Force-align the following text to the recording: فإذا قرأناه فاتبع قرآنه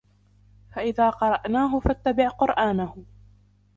فإذا 0.75 1.09
قرأناه 1.09 1.79
فاتبع 1.79 2.27
قرآنه 2.29 2.95